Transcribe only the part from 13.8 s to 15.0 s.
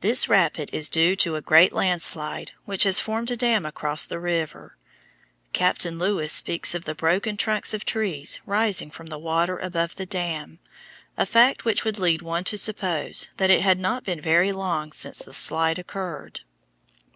not been very long